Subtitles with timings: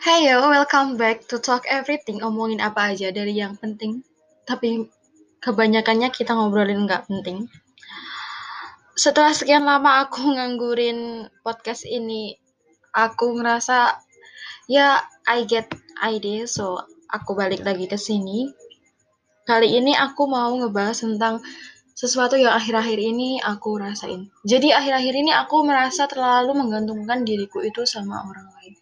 [0.00, 2.24] Hey yo, welcome back to Talk Everything.
[2.24, 4.00] Omongin apa aja dari yang penting,
[4.48, 4.88] tapi
[5.44, 7.52] kebanyakannya kita ngobrolin nggak penting.
[8.96, 12.32] Setelah sekian lama aku nganggurin podcast ini,
[12.96, 14.00] aku ngerasa
[14.72, 15.68] ya I get
[16.00, 16.80] idea, so
[17.12, 18.48] aku balik lagi ke sini.
[19.44, 21.44] Kali ini aku mau ngebahas tentang
[21.92, 24.32] sesuatu yang akhir-akhir ini aku rasain.
[24.48, 28.79] Jadi akhir-akhir ini aku merasa terlalu menggantungkan diriku itu sama orang lain.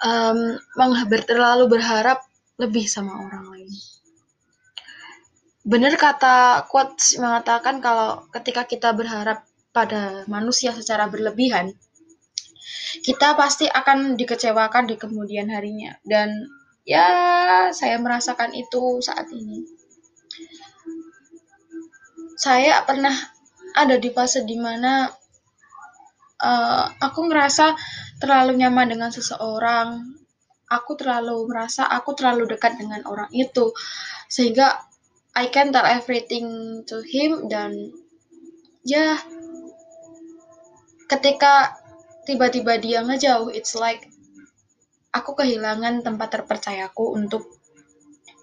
[0.00, 0.56] Um,
[1.28, 2.24] terlalu berharap
[2.56, 3.70] lebih sama orang lain.
[5.60, 9.44] Benar kata quotes mengatakan kalau ketika kita berharap
[9.76, 11.76] pada manusia secara berlebihan,
[13.04, 15.94] kita pasti akan dikecewakan di kemudian harinya.
[16.00, 16.48] Dan
[16.88, 17.06] ya,
[17.70, 19.68] saya merasakan itu saat ini.
[22.40, 23.12] Saya pernah
[23.76, 25.12] ada di fase di mana
[26.40, 27.76] uh, aku ngerasa
[28.20, 30.14] terlalu nyaman dengan seseorang.
[30.70, 33.74] Aku terlalu merasa aku terlalu dekat dengan orang itu.
[34.30, 34.78] Sehingga
[35.34, 37.90] I can tell everything to him dan
[38.82, 39.18] ya
[41.10, 41.74] ketika
[42.26, 44.06] tiba-tiba dia ngejauh it's like
[45.10, 47.46] aku kehilangan tempat terpercayaku untuk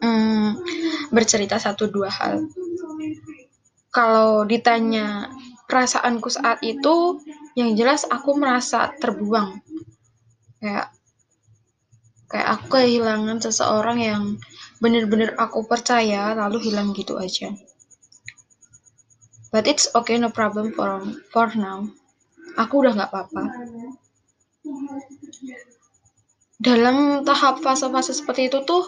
[0.03, 0.59] mm,
[1.11, 2.47] bercerita satu dua hal
[3.91, 5.31] kalau ditanya
[5.67, 7.19] perasaanku saat itu
[7.59, 9.59] yang jelas aku merasa terbuang
[10.57, 10.89] kayak
[12.27, 14.23] kayak aku kehilangan seseorang yang
[14.83, 17.55] bener-bener aku percaya lalu hilang gitu aja.
[19.47, 21.87] But it's okay no problem for for now.
[22.59, 23.43] Aku udah nggak apa-apa.
[26.57, 28.83] Dalam tahap fase-fase seperti itu tuh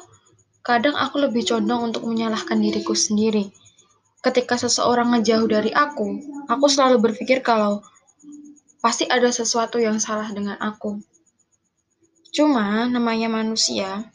[0.65, 3.47] kadang aku lebih condong untuk menyalahkan diriku sendiri.
[4.19, 6.19] Ketika seseorang ngejauh dari aku
[6.51, 7.79] aku selalu berpikir kalau
[8.83, 10.99] pasti ada sesuatu yang salah dengan aku
[12.29, 14.09] cuma namanya manusia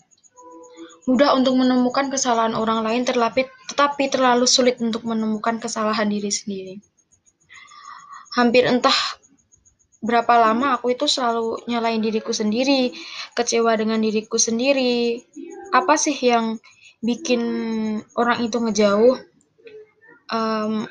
[1.04, 6.80] Mudah untuk menemukan kesalahan orang lain terlapit, tetapi terlalu sulit untuk menemukan kesalahan diri sendiri.
[8.32, 8.96] Hampir entah
[10.00, 12.96] berapa lama aku itu selalu nyalain diriku sendiri,
[13.36, 15.20] kecewa dengan diriku sendiri.
[15.76, 16.56] Apa sih yang
[17.04, 17.42] bikin
[18.16, 19.20] orang itu ngejauh?
[20.32, 20.88] Um,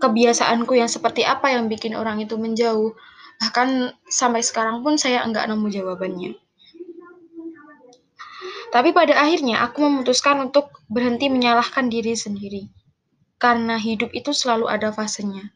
[0.00, 2.96] kebiasaanku yang seperti apa yang bikin orang itu menjauh?
[3.40, 3.68] Bahkan
[4.08, 6.32] sampai sekarang pun saya enggak nemu jawabannya.
[8.74, 12.68] Tapi pada akhirnya aku memutuskan untuk berhenti menyalahkan diri sendiri.
[13.36, 15.52] Karena hidup itu selalu ada fasenya.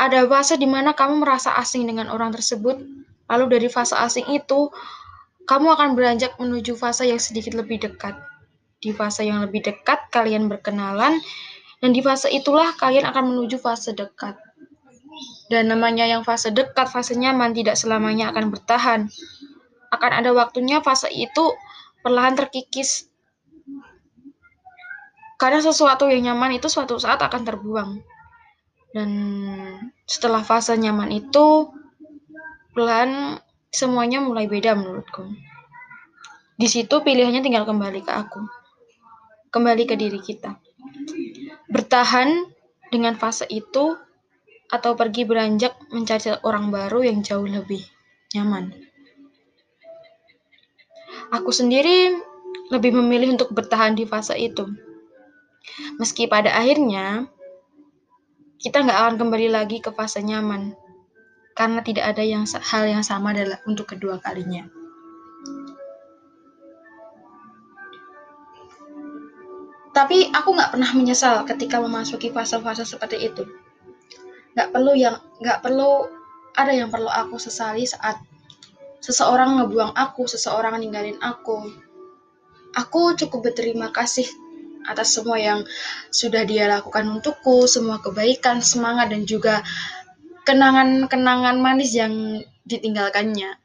[0.00, 2.80] Ada fase di mana kamu merasa asing dengan orang tersebut,
[3.28, 4.72] lalu dari fase asing itu,
[5.44, 8.16] kamu akan beranjak menuju fase yang sedikit lebih dekat.
[8.82, 11.22] Di fase yang lebih dekat, kalian berkenalan,
[11.78, 14.38] dan di fase itulah kalian akan menuju fase dekat.
[15.52, 19.00] Dan namanya yang fase dekat, fase nyaman tidak selamanya akan bertahan.
[19.92, 21.52] Akan ada waktunya fase itu
[22.00, 23.12] perlahan terkikis.
[25.36, 27.90] Karena sesuatu yang nyaman itu suatu saat akan terbuang.
[28.96, 29.10] Dan
[30.08, 31.68] setelah fase nyaman itu,
[32.72, 33.40] perlahan
[33.72, 35.28] semuanya mulai beda menurutku.
[36.56, 38.40] Di situ pilihannya tinggal kembali ke aku.
[39.52, 40.56] Kembali ke diri kita.
[41.68, 42.28] Bertahan
[42.92, 43.96] dengan fase itu
[44.72, 47.84] atau pergi beranjak mencari orang baru yang jauh lebih
[48.32, 48.72] nyaman.
[51.28, 52.16] Aku sendiri
[52.72, 54.64] lebih memilih untuk bertahan di fase itu.
[56.00, 57.28] Meski pada akhirnya
[58.56, 60.72] kita nggak akan kembali lagi ke fase nyaman,
[61.52, 64.64] karena tidak ada yang hal yang sama adalah untuk kedua kalinya.
[69.92, 73.44] Tapi aku nggak pernah menyesal ketika memasuki fase-fase seperti itu.
[74.52, 76.08] Nggak perlu yang nggak perlu
[76.52, 78.20] ada yang perlu aku sesali saat
[79.02, 81.72] seseorang ngebuang aku, seseorang ninggalin aku.
[82.72, 84.24] Aku cukup berterima kasih
[84.88, 85.62] atas semua yang
[86.10, 89.60] sudah dia lakukan untukku, semua kebaikan, semangat, dan juga
[90.42, 93.58] kenangan-kenangan manis yang ditinggalkannya.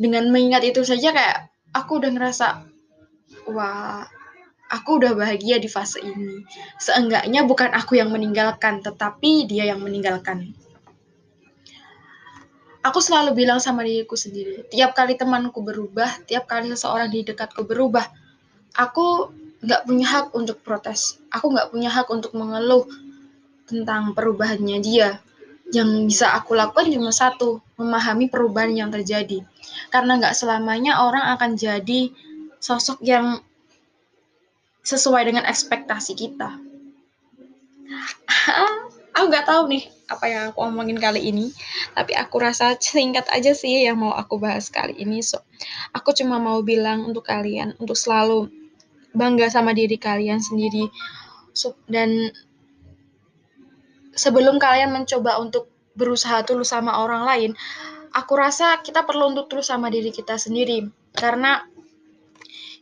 [0.00, 1.38] Dengan mengingat itu saja kayak
[1.74, 2.46] aku udah ngerasa,
[3.50, 4.06] wah,
[4.70, 6.46] aku udah bahagia di fase ini.
[6.78, 10.54] Seenggaknya bukan aku yang meninggalkan, tetapi dia yang meninggalkan
[12.80, 17.64] aku selalu bilang sama diriku sendiri, tiap kali temanku berubah, tiap kali seseorang di dekatku
[17.68, 18.08] berubah,
[18.76, 19.30] aku
[19.60, 21.20] nggak punya hak untuk protes.
[21.28, 22.88] Aku nggak punya hak untuk mengeluh
[23.68, 25.20] tentang perubahannya dia.
[25.70, 29.44] Yang bisa aku lakukan cuma satu, memahami perubahan yang terjadi.
[29.92, 32.10] Karena nggak selamanya orang akan jadi
[32.58, 33.38] sosok yang
[34.90, 36.58] sesuai dengan ekspektasi kita.
[39.14, 41.54] aku nggak tahu nih apa yang aku omongin kali ini
[41.94, 45.22] tapi aku rasa singkat aja sih yang mau aku bahas kali ini.
[45.22, 45.38] So
[45.94, 48.50] aku cuma mau bilang untuk kalian untuk selalu
[49.14, 50.90] bangga sama diri kalian sendiri.
[51.50, 52.30] So, dan
[54.14, 55.66] sebelum kalian mencoba untuk
[55.98, 57.50] berusaha tulus sama orang lain
[58.14, 60.86] aku rasa kita perlu untuk tulus sama diri kita sendiri.
[61.14, 61.62] Karena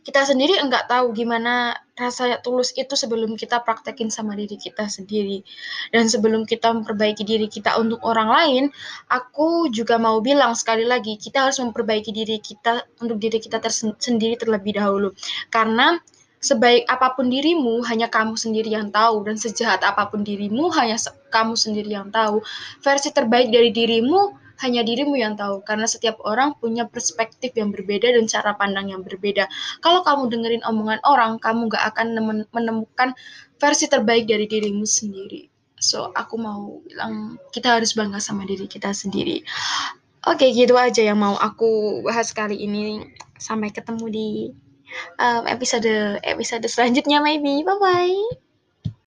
[0.05, 5.43] kita sendiri enggak tahu gimana rasa tulus itu sebelum kita praktekin sama diri kita sendiri.
[5.91, 8.63] Dan sebelum kita memperbaiki diri kita untuk orang lain,
[9.11, 13.59] aku juga mau bilang sekali lagi, kita harus memperbaiki diri kita untuk diri kita
[13.99, 15.11] sendiri terlebih dahulu.
[15.51, 15.99] Karena
[16.39, 20.95] sebaik apa pun dirimu, hanya kamu sendiri yang tahu, dan sejahat apa pun dirimu, hanya
[21.35, 22.39] kamu sendiri yang tahu.
[22.79, 28.11] Versi terbaik dari dirimu hanya dirimu yang tahu karena setiap orang punya perspektif yang berbeda
[28.11, 29.47] dan cara pandang yang berbeda.
[29.79, 32.19] Kalau kamu dengerin omongan orang, kamu gak akan
[32.51, 33.15] menemukan
[33.59, 35.47] versi terbaik dari dirimu sendiri.
[35.79, 39.47] So, aku mau bilang kita harus bangga sama diri kita sendiri.
[40.27, 43.07] Oke, gitu aja yang mau aku bahas kali ini.
[43.39, 44.29] Sampai ketemu di
[45.15, 47.63] um, episode episode selanjutnya maybe.
[47.63, 48.48] Bye bye.